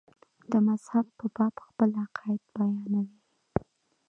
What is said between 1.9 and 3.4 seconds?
عقاید بیانوي.